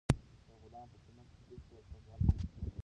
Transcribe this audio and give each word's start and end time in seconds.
د 0.47 0.49
غلام 0.63 0.87
په 0.93 0.97
قیمت 1.03 1.27
کې 1.33 1.41
هېڅ 1.49 1.61
ډول 1.69 1.83
کموالی 1.91 2.25
ونه 2.27 2.43
شو. 2.71 2.77